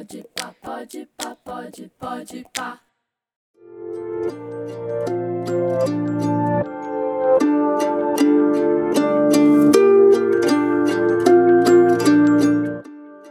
pode 0.00 0.24
pá, 0.34 0.54
pode 0.62 1.08
pá, 1.14 1.36
pode, 1.44 1.92
pode 1.98 2.46
pá. 2.54 2.80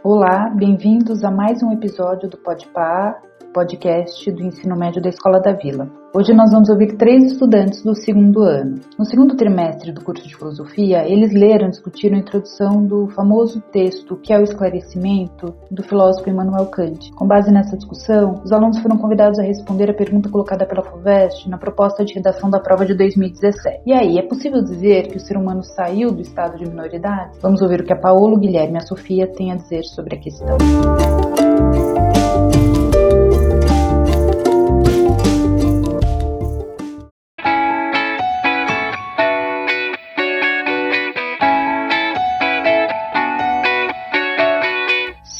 Olá, 0.04 0.48
bem-vindos 0.50 1.24
a 1.24 1.30
mais 1.32 1.60
um 1.60 1.72
episódio 1.72 2.28
do 2.28 2.36
Podpah, 2.38 3.20
podcast 3.52 4.30
do 4.30 4.42
ensino 4.42 4.76
médio 4.76 5.02
da 5.02 5.08
Escola 5.08 5.40
da 5.40 5.52
Vila. 5.52 5.88
Hoje 6.12 6.32
nós 6.32 6.50
vamos 6.50 6.68
ouvir 6.68 6.96
três 6.96 7.32
estudantes 7.32 7.84
do 7.84 7.94
segundo 7.94 8.42
ano. 8.42 8.80
No 8.98 9.04
segundo 9.04 9.36
trimestre 9.36 9.92
do 9.92 10.02
curso 10.02 10.26
de 10.26 10.34
filosofia, 10.34 11.08
eles 11.08 11.32
leram 11.32 11.68
e 11.68 11.70
discutiram 11.70 12.16
a 12.16 12.20
introdução 12.20 12.84
do 12.84 13.08
famoso 13.10 13.60
texto 13.72 14.16
que 14.16 14.32
é 14.32 14.38
o 14.38 14.42
esclarecimento 14.42 15.54
do 15.70 15.84
filósofo 15.84 16.28
Immanuel 16.28 16.66
Kant. 16.66 17.12
Com 17.12 17.28
base 17.28 17.52
nessa 17.52 17.76
discussão, 17.76 18.40
os 18.44 18.50
alunos 18.50 18.80
foram 18.80 18.98
convidados 18.98 19.38
a 19.38 19.42
responder 19.42 19.88
a 19.88 19.94
pergunta 19.94 20.28
colocada 20.28 20.66
pela 20.66 20.82
FUVEST 20.82 21.48
na 21.48 21.58
proposta 21.58 22.04
de 22.04 22.14
redação 22.14 22.50
da 22.50 22.58
prova 22.58 22.84
de 22.84 22.94
2017. 22.94 23.82
E 23.86 23.92
aí, 23.92 24.18
é 24.18 24.22
possível 24.22 24.62
dizer 24.62 25.06
que 25.08 25.16
o 25.16 25.20
ser 25.20 25.36
humano 25.36 25.62
saiu 25.62 26.10
do 26.10 26.20
estado 26.20 26.58
de 26.58 26.68
minoridade? 26.68 27.38
Vamos 27.40 27.62
ouvir 27.62 27.82
o 27.82 27.84
que 27.84 27.92
a 27.92 27.96
Paolo, 27.96 28.36
Guilherme 28.36 28.74
e 28.74 28.78
a 28.78 28.86
Sofia 28.86 29.28
têm 29.28 29.52
a 29.52 29.56
dizer 29.56 29.84
sobre 29.84 30.16
a 30.16 30.18
questão. 30.18 30.56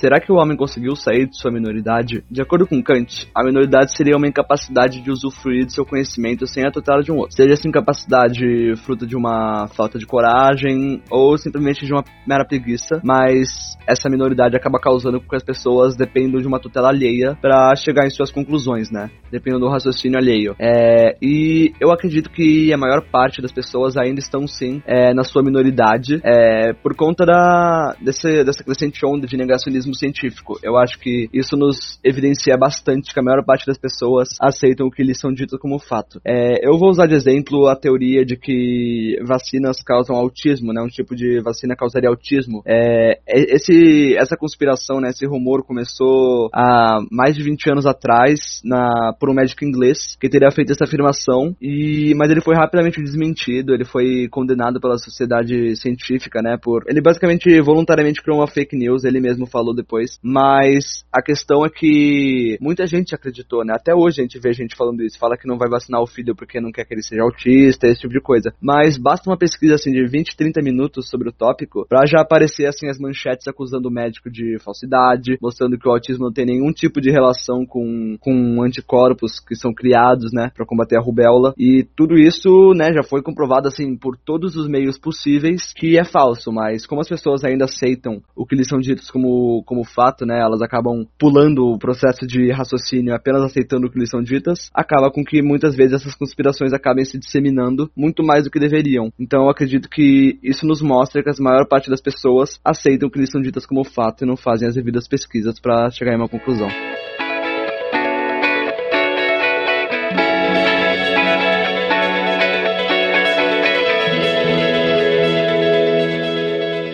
Será 0.00 0.18
que 0.18 0.32
o 0.32 0.36
homem 0.36 0.56
conseguiu 0.56 0.96
sair 0.96 1.28
de 1.28 1.38
sua 1.38 1.50
minoridade? 1.50 2.24
De 2.30 2.40
acordo 2.40 2.66
com 2.66 2.82
Kant, 2.82 3.30
a 3.34 3.44
minoridade 3.44 3.94
seria 3.94 4.16
uma 4.16 4.26
incapacidade 4.26 5.02
de 5.02 5.10
usufruir 5.10 5.66
de 5.66 5.74
seu 5.74 5.84
conhecimento 5.84 6.46
sem 6.46 6.64
a 6.64 6.70
tutela 6.70 7.02
de 7.02 7.12
um 7.12 7.18
outro. 7.18 7.36
Seja 7.36 7.52
essa 7.52 7.68
incapacidade 7.68 8.74
fruto 8.76 9.06
de 9.06 9.14
uma 9.14 9.68
falta 9.68 9.98
de 9.98 10.06
coragem 10.06 11.02
ou 11.10 11.36
simplesmente 11.36 11.84
de 11.84 11.92
uma 11.92 12.02
mera 12.26 12.46
preguiça, 12.46 12.98
mas 13.04 13.76
essa 13.86 14.08
minoridade 14.08 14.56
acaba 14.56 14.80
causando 14.80 15.20
que 15.20 15.36
as 15.36 15.44
pessoas 15.44 15.94
dependam 15.94 16.40
de 16.40 16.48
uma 16.48 16.58
tutela 16.58 16.88
alheia 16.88 17.36
para 17.38 17.76
chegar 17.76 18.06
em 18.06 18.10
suas 18.10 18.32
conclusões, 18.32 18.90
né? 18.90 19.10
Dependendo 19.30 19.66
do 19.66 19.70
raciocínio 19.70 20.18
alheio. 20.18 20.54
É, 20.58 21.16
e 21.22 21.72
eu 21.80 21.90
acredito 21.90 22.30
que 22.30 22.72
a 22.72 22.76
maior 22.76 23.02
parte 23.10 23.40
das 23.40 23.52
pessoas 23.52 23.96
ainda 23.96 24.20
estão 24.20 24.46
sim 24.46 24.82
é, 24.86 25.14
na 25.14 25.24
sua 25.24 25.42
minoridade 25.42 26.20
é, 26.24 26.72
por 26.72 26.94
conta 26.94 27.24
da, 27.24 27.94
desse, 28.00 28.44
dessa 28.44 28.64
crescente 28.64 29.04
onda 29.04 29.26
de 29.26 29.36
negacionismo 29.36 29.94
científico. 29.94 30.58
Eu 30.62 30.76
acho 30.76 30.98
que 30.98 31.28
isso 31.32 31.56
nos 31.56 31.98
evidencia 32.04 32.56
bastante 32.56 33.12
que 33.12 33.20
a 33.20 33.22
maior 33.22 33.44
parte 33.44 33.66
das 33.66 33.78
pessoas 33.78 34.28
aceitam 34.40 34.86
o 34.86 34.90
que 34.90 35.02
lhes 35.02 35.18
são 35.18 35.32
ditos 35.32 35.58
como 35.58 35.78
fato. 35.78 36.20
É, 36.24 36.66
eu 36.66 36.78
vou 36.78 36.90
usar 36.90 37.06
de 37.06 37.14
exemplo 37.14 37.66
a 37.68 37.76
teoria 37.76 38.24
de 38.24 38.36
que 38.36 39.16
vacinas 39.26 39.82
causam 39.82 40.16
autismo, 40.16 40.72
né? 40.72 40.80
Um 40.82 40.88
tipo 40.88 41.14
de 41.14 41.40
vacina 41.40 41.76
causaria 41.76 42.08
autismo. 42.08 42.62
É, 42.66 43.18
esse, 43.26 44.16
essa 44.16 44.36
conspiração, 44.36 45.00
né? 45.00 45.10
Esse 45.10 45.26
rumor 45.26 45.64
começou 45.64 46.48
há 46.52 46.98
mais 47.10 47.36
de 47.36 47.42
20 47.42 47.70
anos 47.70 47.86
atrás 47.86 48.60
na, 48.64 49.12
por 49.20 49.30
um 49.30 49.34
médico 49.34 49.64
inglês 49.64 50.16
que 50.18 50.28
teria 50.28 50.50
feito 50.50 50.72
essa 50.72 50.84
afirmação, 50.84 51.54
e, 51.60 52.14
mas 52.16 52.30
ele 52.30 52.40
foi 52.40 52.56
rapidamente 52.56 53.00
desmentido, 53.02 53.74
ele 53.74 53.84
foi 53.84 54.26
condenado 54.30 54.80
pela 54.80 54.96
sociedade 54.96 55.76
científica, 55.76 56.40
né? 56.42 56.56
Por 56.60 56.84
ele 56.88 57.02
basicamente 57.02 57.60
voluntariamente 57.60 58.22
criou 58.22 58.38
uma 58.38 58.46
fake 58.46 58.74
news, 58.74 59.04
ele 59.04 59.20
mesmo 59.20 59.46
falou 59.46 59.74
depois. 59.74 60.18
Mas 60.22 61.04
a 61.12 61.22
questão 61.22 61.64
é 61.64 61.68
que 61.68 62.56
muita 62.60 62.86
gente 62.86 63.14
acreditou, 63.14 63.64
né? 63.64 63.74
Até 63.76 63.94
hoje 63.94 64.20
a 64.20 64.24
gente 64.24 64.40
vê 64.40 64.52
gente 64.52 64.74
falando 64.74 65.02
isso. 65.02 65.18
Fala 65.18 65.36
que 65.36 65.46
não 65.46 65.58
vai 65.58 65.68
vacinar 65.68 66.00
o 66.00 66.06
filho 66.06 66.34
porque 66.34 66.60
não 66.60 66.72
quer 66.72 66.86
que 66.86 66.94
ele 66.94 67.02
seja 67.02 67.22
autista, 67.22 67.86
esse 67.86 68.00
tipo 68.00 68.14
de 68.14 68.20
coisa. 68.20 68.54
Mas 68.60 68.96
basta 68.96 69.28
uma 69.28 69.36
pesquisa 69.36 69.74
assim 69.74 69.92
de 69.92 70.04
20, 70.06 70.34
30 70.36 70.62
minutos 70.62 71.08
sobre 71.10 71.28
o 71.28 71.32
tópico 71.32 71.86
pra 71.86 72.06
já 72.06 72.20
aparecer 72.20 72.66
assim 72.66 72.88
as 72.88 72.98
manchetes 72.98 73.46
acusando 73.46 73.88
o 73.88 73.92
médico 73.92 74.30
de 74.30 74.58
falsidade, 74.64 75.36
mostrando 75.42 75.78
que 75.78 75.86
o 75.86 75.92
autismo 75.92 76.24
não 76.24 76.32
tem 76.32 76.46
nenhum 76.46 76.72
tipo 76.72 77.00
de 77.00 77.10
relação 77.10 77.66
com, 77.66 78.16
com 78.18 78.62
anticorpos 78.62 79.09
que 79.46 79.54
são 79.54 79.72
criados, 79.72 80.32
né, 80.32 80.50
para 80.54 80.66
combater 80.66 80.96
a 80.96 81.00
rubéola. 81.00 81.54
E 81.58 81.86
tudo 81.96 82.14
isso, 82.18 82.72
né, 82.74 82.92
já 82.92 83.02
foi 83.02 83.22
comprovado 83.22 83.68
assim 83.68 83.96
por 83.96 84.16
todos 84.16 84.56
os 84.56 84.68
meios 84.68 84.98
possíveis 84.98 85.72
que 85.74 85.98
é 85.98 86.04
falso, 86.04 86.52
mas 86.52 86.86
como 86.86 87.00
as 87.00 87.08
pessoas 87.08 87.44
ainda 87.44 87.64
aceitam 87.64 88.22
o 88.34 88.46
que 88.46 88.56
lhes 88.56 88.68
são 88.68 88.78
ditos 88.78 89.10
como 89.10 89.62
como 89.64 89.84
fato, 89.84 90.24
né, 90.24 90.40
elas 90.40 90.62
acabam 90.62 91.06
pulando 91.18 91.66
o 91.66 91.78
processo 91.78 92.26
de 92.26 92.50
raciocínio 92.50 93.14
apenas 93.14 93.42
aceitando 93.42 93.86
o 93.86 93.90
que 93.90 93.98
lhes 93.98 94.10
são 94.10 94.22
ditas, 94.22 94.70
acaba 94.74 95.10
com 95.10 95.24
que 95.24 95.42
muitas 95.42 95.74
vezes 95.74 96.00
essas 96.00 96.14
conspirações 96.14 96.72
acabem 96.72 97.04
se 97.04 97.18
disseminando 97.18 97.90
muito 97.96 98.22
mais 98.22 98.44
do 98.44 98.50
que 98.50 98.58
deveriam. 98.58 99.12
Então 99.18 99.44
eu 99.44 99.50
acredito 99.50 99.88
que 99.88 100.38
isso 100.42 100.66
nos 100.66 100.82
mostra 100.82 101.22
que 101.22 101.30
a 101.30 101.42
maior 101.42 101.66
parte 101.66 101.90
das 101.90 102.00
pessoas 102.00 102.58
aceitam 102.64 103.08
o 103.08 103.10
que 103.10 103.18
lhes 103.18 103.30
são 103.30 103.40
ditas 103.40 103.66
como 103.66 103.84
fato 103.84 104.24
e 104.24 104.26
não 104.26 104.36
fazem 104.36 104.68
as 104.68 104.74
devidas 104.74 105.08
pesquisas 105.08 105.60
para 105.60 105.90
chegar 105.90 106.12
em 106.12 106.16
uma 106.16 106.28
conclusão. 106.28 106.68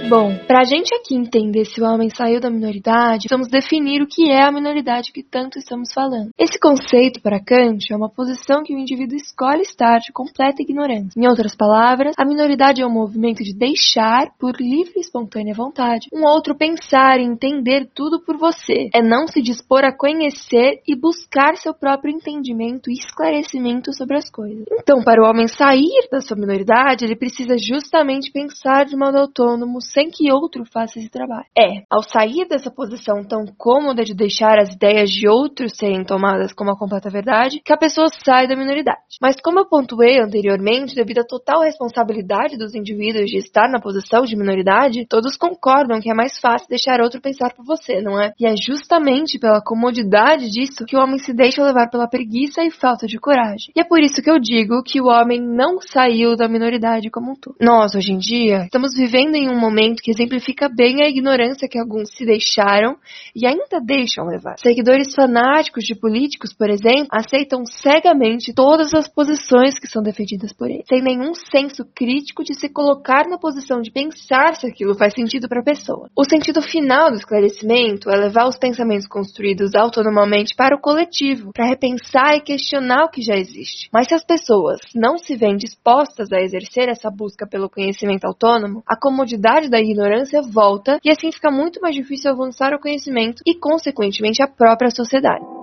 Bom, 0.09 0.39
pra 0.47 0.62
gente 0.62 0.94
aqui 0.94 1.17
entender 1.17 1.65
se 1.65 1.83
o 1.83 1.84
homem 1.84 2.09
saiu 2.09 2.41
da 2.41 2.49
minoridade, 2.49 3.27
vamos 3.28 3.49
definir 3.49 4.00
o 4.03 4.06
que 4.06 4.31
é 4.31 4.44
a 4.44 4.53
minoridade 4.53 5.11
que 5.11 5.21
tanto 5.21 5.59
estamos 5.59 5.93
falando. 5.93 6.31
Esse 6.39 6.61
conceito, 6.61 7.21
para 7.21 7.43
Kant, 7.43 7.93
é 7.93 7.97
uma 7.97 8.09
posição 8.09 8.62
que 8.62 8.72
o 8.72 8.78
indivíduo 8.78 9.16
escolhe 9.16 9.62
estar 9.62 9.99
de 9.99 10.12
completa 10.12 10.62
ignorância. 10.62 11.11
Em 11.16 11.27
outras 11.27 11.56
palavras, 11.56 12.15
a 12.16 12.25
minoridade 12.25 12.81
é 12.81 12.87
um 12.87 12.93
movimento 12.93 13.43
de 13.43 13.53
deixar, 13.53 14.31
por 14.39 14.55
livre 14.61 14.93
e 14.97 15.00
espontânea 15.00 15.53
vontade, 15.53 16.06
um 16.15 16.25
outro 16.25 16.55
pensar 16.55 17.19
e 17.19 17.25
entender 17.25 17.89
tudo 17.93 18.21
por 18.21 18.37
você. 18.37 18.89
É 18.95 19.03
não 19.03 19.27
se 19.27 19.43
dispor 19.43 19.84
a 19.84 19.93
conhecer 19.93 20.83
e 20.87 20.95
buscar 20.95 21.56
seu 21.56 21.75
próprio 21.75 22.15
entendimento 22.15 22.89
e 22.91 22.95
esclarecimento 22.95 23.93
sobre 23.93 24.19
as 24.19 24.31
coisas. 24.31 24.66
Então, 24.71 25.03
para 25.03 25.21
o 25.21 25.28
homem 25.28 25.49
sair 25.49 26.06
da 26.12 26.21
sua 26.21 26.37
minoridade, 26.37 27.05
ele 27.05 27.16
precisa 27.16 27.56
justamente 27.59 28.31
pensar 28.31 28.84
de 28.84 28.97
modo 28.97 29.19
autônomo, 29.19 29.81
sem 29.97 30.11
que 30.11 30.31
outro 30.31 30.62
faça 30.71 30.99
esse 30.99 31.09
trabalho. 31.09 31.47
É, 31.57 31.84
ao 31.91 32.03
sair 32.03 32.47
dessa 32.47 32.71
posição 32.71 33.25
tão 33.25 33.47
cômoda 33.57 34.05
de 34.05 34.15
deixar 34.15 34.59
as 34.59 34.75
ideias 34.75 35.09
de 35.09 35.27
outros 35.27 35.73
serem 35.75 36.05
tomadas 36.05 36.53
como 36.53 36.71
a 36.71 36.79
completa 36.79 37.09
verdade, 37.09 37.62
que 37.65 37.73
a 37.73 37.79
pessoa 37.79 38.09
sai 38.23 38.47
da 38.47 38.55
minoridade. 38.55 38.99
Mas 39.23 39.37
como 39.41 39.59
eu 39.59 39.67
pontuei 39.67 40.21
anteriormente, 40.21 40.95
devido 40.95 41.21
à 41.21 41.25
total 41.25 41.62
responsabilidade 41.62 42.59
dos 42.59 42.75
indivíduos 42.75 43.25
de 43.25 43.39
estar 43.39 43.71
na 43.71 43.81
posição 43.81 44.25
de 44.25 44.37
minoridade, 44.37 45.07
todos 45.09 45.34
concordam 45.34 45.99
que 45.99 46.11
é 46.11 46.15
mais 46.15 46.39
fácil 46.39 46.69
deixar 46.69 47.01
outro 47.01 47.21
pensar 47.23 47.55
por 47.55 47.65
você, 47.65 48.03
não 48.03 48.21
é? 48.21 48.33
E 48.39 48.47
é 48.47 48.55
justamente 48.55 49.39
pela 49.39 49.63
comodidade 49.63 50.51
disso 50.51 50.84
que 50.84 50.95
o 50.95 51.01
homem 51.01 51.19
se 51.19 51.33
deixa 51.33 51.65
levar 51.65 51.89
pela 51.89 52.07
preguiça 52.07 52.63
e 52.63 52.71
falta 52.71 53.07
de 53.07 53.19
coragem. 53.19 53.73
E 53.75 53.81
é 53.81 53.84
por 53.84 54.01
isso 54.01 54.21
que 54.21 54.31
eu 54.31 54.39
digo 54.39 54.83
que 54.83 55.01
o 55.01 55.07
homem 55.07 55.41
não 55.41 55.81
saiu 55.81 56.37
da 56.37 56.49
minoridade 56.49 57.11
como 57.11 57.33
um 57.33 57.34
todo. 57.34 57.57
Nós, 57.63 57.95
hoje 57.95 58.13
em 58.13 58.19
dia, 58.19 58.65
estamos 58.65 58.93
vivendo 58.95 59.37
em 59.37 59.49
um 59.49 59.59
momento 59.59 59.85
que 59.94 60.10
exemplifica 60.10 60.69
bem 60.69 61.02
a 61.02 61.08
ignorância 61.08 61.69
que 61.69 61.78
alguns 61.78 62.10
se 62.14 62.24
deixaram 62.24 62.97
e 63.34 63.47
ainda 63.47 63.80
deixam 63.80 64.26
levar. 64.26 64.58
Seguidores 64.58 65.14
fanáticos 65.14 65.84
de 65.84 65.94
políticos, 65.94 66.52
por 66.52 66.70
exemplo, 66.70 67.08
aceitam 67.10 67.64
cegamente 67.66 68.52
todas 68.54 68.94
as 68.94 69.08
posições 69.08 69.78
que 69.78 69.86
são 69.86 70.02
defendidas 70.02 70.52
por 70.52 70.70
eles, 70.70 70.86
sem 70.88 71.02
nenhum 71.02 71.34
senso 71.34 71.84
crítico 71.94 72.42
de 72.42 72.54
se 72.54 72.69
colocar 72.69 73.28
na 73.28 73.38
posição 73.38 73.80
de 73.80 73.91
pensar 73.91 74.56
se 74.56 74.66
aquilo 74.66 74.94
faz 74.94 75.14
sentido 75.14 75.48
para 75.48 75.60
a 75.60 75.64
pessoa. 75.64 76.08
O 76.16 76.24
sentido 76.24 76.62
final 76.62 77.10
do 77.10 77.16
esclarecimento 77.16 78.10
é 78.10 78.16
levar 78.16 78.47
os 78.47 78.58
pensamentos 78.58 79.06
construídos 79.06 79.74
autonomamente 79.74 80.54
para 80.54 80.77
o 80.77 80.80
coletivo, 80.80 81.53
para 81.53 81.68
repensar 81.68 82.36
e 82.36 82.41
questionar 82.41 83.04
o 83.04 83.10
que 83.10 83.22
já 83.22 83.36
existe. 83.36 83.89
Mas 83.92 84.09
se 84.09 84.15
as 84.15 84.24
pessoas 84.24 84.80
não 84.94 85.18
se 85.18 85.36
veem 85.36 85.56
dispostas 85.56 86.32
a 86.32 86.41
exercer 86.41 86.89
essa 86.89 87.10
busca 87.10 87.47
pelo 87.47 87.71
conhecimento 87.71 88.24
autônomo, 88.24 88.82
a 88.86 88.98
comodidade 88.98 89.68
da 89.68 89.76
da 89.77 89.81
ignorância 89.81 90.41
volta 90.41 90.99
e 91.05 91.11
assim 91.11 91.31
fica 91.31 91.51
muito 91.51 91.81
mais 91.81 91.95
difícil 91.95 92.31
avançar 92.31 92.73
o 92.73 92.81
conhecimento 92.81 93.43
e, 93.47 93.55
consequentemente, 93.55 94.43
a 94.43 94.49
própria 94.49 94.91
sociedade. 94.91 95.55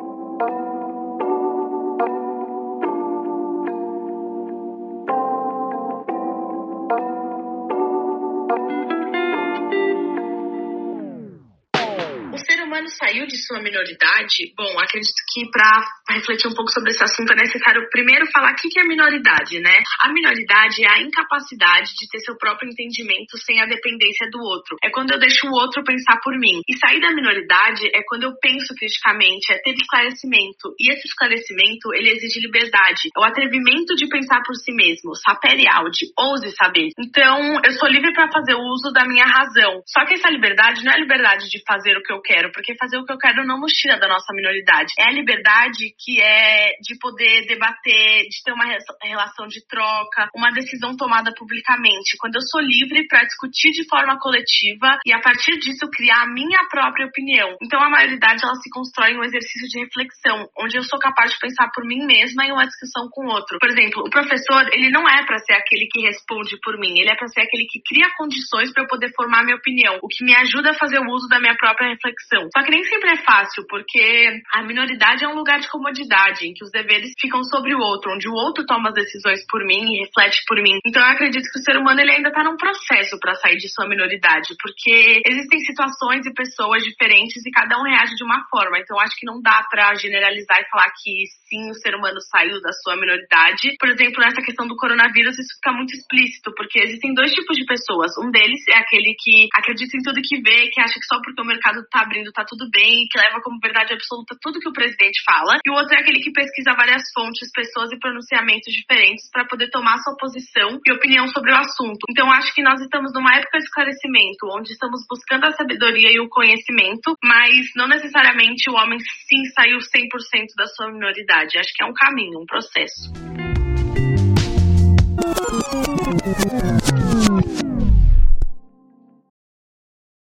O 12.84 12.86
humano 12.86 12.90
saiu 13.00 13.26
de 13.26 13.38
sua 13.38 13.62
minoridade, 13.62 14.52
bom, 14.58 14.78
acredito 14.78 15.16
que 15.32 15.48
para 15.50 15.88
refletir 16.10 16.48
um 16.52 16.54
pouco 16.54 16.70
sobre 16.72 16.92
esse 16.92 17.02
assunto 17.04 17.32
é 17.32 17.36
necessário 17.36 17.88
primeiro 17.90 18.28
falar 18.28 18.52
o 18.52 18.56
que 18.56 18.78
é 18.78 18.84
minoridade, 18.84 19.60
né? 19.62 19.80
A 20.04 20.12
minoridade 20.12 20.84
é 20.84 20.90
a 20.90 21.00
incapacidade 21.00 21.96
de 21.96 22.08
ter 22.12 22.20
seu 22.20 22.36
próprio 22.36 22.70
entendimento 22.70 23.38
sem 23.40 23.62
a 23.62 23.66
dependência 23.66 24.28
do 24.30 24.40
outro. 24.40 24.76
É 24.84 24.90
quando 24.90 25.12
eu 25.12 25.20
deixo 25.20 25.48
o 25.48 25.56
outro 25.56 25.84
pensar 25.84 26.20
por 26.20 26.38
mim. 26.38 26.60
E 26.68 26.78
sair 26.78 27.00
da 27.00 27.16
minoridade 27.16 27.88
é 27.88 28.04
quando 28.04 28.24
eu 28.24 28.36
penso 28.42 28.76
criticamente, 28.76 29.54
é 29.54 29.62
ter 29.64 29.76
esclarecimento. 29.80 30.76
E 30.78 30.92
esse 30.92 31.08
esclarecimento, 31.08 31.94
ele 31.96 32.12
exige 32.12 32.42
liberdade. 32.42 33.08
É 33.16 33.20
o 33.20 33.24
atrevimento 33.24 33.96
de 33.96 34.10
pensar 34.10 34.44
por 34.44 34.56
si 34.56 34.74
mesmo. 34.74 35.16
Sapere 35.16 35.68
aude, 35.72 36.12
ouse 36.20 36.52
saber. 36.52 36.90
Então, 37.00 37.62
eu 37.64 37.72
sou 37.80 37.88
livre 37.88 38.12
para 38.12 38.32
fazer 38.32 38.56
uso 38.56 38.92
da 38.92 39.06
minha 39.08 39.26
razão. 39.26 39.80
Só 39.88 40.04
que 40.06 40.16
essa 40.16 40.30
liberdade 40.30 40.84
não 40.84 40.92
é 40.92 41.00
liberdade 41.00 41.48
de 41.48 41.64
fazer 41.66 41.96
o 41.96 42.04
que 42.04 42.12
eu 42.12 42.22
quero, 42.22 42.52
porque 42.52 42.73
fazer 42.78 42.98
o 42.98 43.06
que 43.06 43.14
eu 43.14 43.18
quero 43.18 43.46
não 43.46 43.60
nos 43.60 43.72
tira 43.74 44.00
da 44.00 44.08
nossa 44.08 44.34
minoridade. 44.34 44.94
É 45.00 45.08
a 45.08 45.12
liberdade 45.12 45.94
que 46.00 46.22
é 46.22 46.72
de 46.82 46.98
poder 47.00 47.46
debater, 47.48 48.24
de 48.30 48.44
ter 48.44 48.52
uma 48.52 48.66
relação 49.02 49.48
de 49.48 49.66
troca, 49.68 50.30
uma 50.36 50.52
decisão 50.52 50.96
tomada 50.96 51.34
publicamente. 51.38 52.18
Quando 52.20 52.36
eu 52.36 52.42
sou 52.42 52.62
livre 52.62 53.06
para 53.08 53.26
discutir 53.26 53.72
de 53.72 53.88
forma 53.88 54.18
coletiva 54.20 55.00
e 55.06 55.14
a 55.14 55.20
partir 55.20 55.58
disso 55.60 55.90
criar 55.92 56.24
a 56.24 56.32
minha 56.32 56.68
própria 56.70 57.08
opinião. 57.08 57.56
Então 57.62 57.82
a 57.82 57.90
maioridade 57.90 58.44
ela 58.44 58.56
se 58.56 58.70
constrói 58.70 59.12
em 59.12 59.20
um 59.20 59.24
exercício 59.24 59.68
de 59.70 59.80
reflexão, 59.80 60.48
onde 60.58 60.78
eu 60.78 60.84
sou 60.84 61.00
capaz 61.00 61.32
de 61.32 61.40
pensar 61.40 61.70
por 61.74 61.86
mim 61.86 62.06
mesma 62.06 62.46
em 62.46 62.52
uma 62.52 62.66
discussão 62.66 63.08
com 63.12 63.26
outro. 63.28 63.58
Por 63.60 63.70
exemplo, 63.70 64.04
o 64.06 64.10
professor, 64.10 64.68
ele 64.74 64.90
não 64.90 65.08
é 65.08 65.26
para 65.26 65.40
ser 65.40 65.54
aquele 65.54 65.88
que 65.92 66.02
responde 66.02 66.58
por 66.62 66.78
mim, 66.80 67.00
ele 67.00 67.10
é 67.10 67.16
para 67.16 67.28
ser 67.28 67.42
aquele 67.42 67.66
que 67.70 67.82
cria 67.82 68.10
condições 68.18 68.72
para 68.72 68.84
eu 68.84 68.88
poder 68.88 69.12
formar 69.16 69.44
minha 69.44 69.58
opinião, 69.58 70.00
o 70.02 70.08
que 70.08 70.24
me 70.24 70.36
ajuda 70.36 70.72
a 70.72 70.74
fazer 70.74 71.00
o 71.00 71.10
uso 71.12 71.28
da 71.28 71.40
minha 71.40 71.56
própria 71.56 71.90
reflexão. 71.90 72.48
Só 72.56 72.64
que 72.64 72.70
nem 72.70 72.84
sempre 72.84 73.10
é 73.10 73.18
fácil, 73.18 73.66
porque 73.68 74.42
a 74.54 74.62
minoridade 74.62 75.26
é 75.26 75.28
um 75.28 75.34
lugar 75.34 75.60
de 75.60 75.68
comodidade, 75.70 76.46
em 76.46 76.54
que 76.54 76.64
os 76.64 76.70
deveres 76.70 77.12
ficam 77.20 77.44
sobre 77.44 77.74
o 77.74 77.80
outro, 77.80 78.14
onde 78.14 78.30
o 78.30 78.34
outro 78.34 78.64
toma 78.66 78.90
as 78.90 78.96
decisões 78.96 79.44
por 79.50 79.66
mim 79.66 79.82
e 79.82 80.06
reflete 80.06 80.44
por 80.48 80.62
mim. 80.62 80.78
Então 80.86 81.02
eu 81.02 81.10
acredito 81.10 81.50
que 81.50 81.60
o 81.60 81.64
ser 81.64 81.78
humano 81.78 82.00
ele 82.00 82.12
ainda 82.12 82.30
está 82.30 82.44
num 82.44 82.56
processo 82.56 83.18
para 83.20 83.34
sair 83.36 83.58
de 83.58 83.74
sua 83.74 83.90
minoridade, 83.90 84.54
porque 84.62 85.22
existem 85.26 85.60
situações 85.66 86.26
e 86.28 86.34
pessoas 86.34 86.84
diferentes 86.84 87.44
e 87.44 87.50
cada 87.50 87.80
um 87.80 87.84
reage 87.84 88.14
de 88.16 88.24
uma 88.24 88.46
forma. 88.46 88.78
Então 88.78 89.00
acho 89.00 89.18
que 89.18 89.26
não 89.26 89.42
dá 89.42 89.66
para 89.70 89.96
generalizar 89.96 90.62
e 90.62 90.70
falar 90.70 90.94
que 91.02 91.26
sim, 91.50 91.72
o 91.72 91.76
ser 91.82 91.96
humano 91.96 92.22
saiu 92.22 92.62
da 92.62 92.72
sua 92.84 92.96
minoridade. 92.96 93.74
Por 93.80 93.90
exemplo, 93.90 94.22
nessa 94.22 94.46
questão 94.46 94.68
do 94.68 94.76
coronavírus, 94.76 95.40
isso 95.40 95.56
fica 95.58 95.74
muito 95.74 95.94
explícito, 95.98 96.54
porque 96.54 96.80
existem 96.84 97.16
dois 97.16 97.32
tipos 97.34 97.58
de 97.58 97.66
pessoas. 97.66 98.14
Um 98.22 98.30
deles 98.30 98.62
é 98.70 98.78
aquele 98.78 99.16
que 99.18 99.50
acredita 99.58 99.98
em 99.98 100.04
tudo 100.04 100.22
que 100.22 100.38
vê, 100.42 100.70
que 100.70 100.82
acha 100.82 101.00
que 101.00 101.06
só 101.10 101.18
porque 101.18 101.42
o 101.42 101.46
mercado 101.46 101.82
está 101.82 102.02
abrindo 102.02 102.32
tá 102.44 102.46
tudo 102.46 102.70
bem, 102.70 103.08
que 103.10 103.18
leva 103.18 103.42
como 103.42 103.60
verdade 103.60 103.94
absoluta 103.94 104.36
tudo 104.42 104.60
que 104.60 104.70
o 104.70 104.74
presidente 104.74 105.24
fala. 105.26 105.58
E 105.66 105.72
o 105.72 105.74
outro 105.74 105.96
é 105.96 106.02
aquele 106.02 106.20
que 106.20 106.32
pesquisa 106.32 106.76
várias 106.76 107.04
fontes, 107.16 107.50
pessoas 107.52 107.92
e 107.92 108.00
pronunciamentos 108.00 108.72
diferentes 108.72 109.30
para 109.32 109.48
poder 109.48 109.70
tomar 109.70 109.98
sua 110.00 110.16
posição 110.18 110.80
e 110.86 110.92
opinião 110.92 111.28
sobre 111.28 111.52
o 111.52 111.58
assunto. 111.58 112.04
Então 112.10 112.32
acho 112.32 112.54
que 112.54 112.62
nós 112.62 112.80
estamos 112.82 113.14
numa 113.14 113.34
época 113.36 113.58
de 113.58 113.64
esclarecimento, 113.64 114.46
onde 114.52 114.72
estamos 114.72 115.02
buscando 115.10 115.46
a 115.46 115.52
sabedoria 115.52 116.12
e 116.12 116.20
o 116.20 116.30
conhecimento, 116.30 117.16
mas 117.24 117.72
não 117.76 117.88
necessariamente 117.88 118.70
o 118.70 118.76
homem 118.76 119.00
sim 119.00 119.44
saiu 119.56 119.80
100% 119.80 120.54
da 120.58 120.68
sua 120.68 120.92
minoridade. 120.92 121.58
Acho 121.58 121.74
que 121.74 121.84
é 121.84 121.88
um 121.88 121.94
caminho, 121.94 122.42
um 122.42 122.46
processo. 122.46 123.12